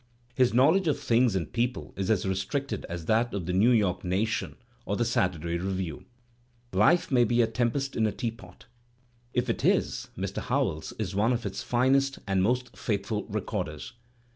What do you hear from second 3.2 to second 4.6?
of the New York Nation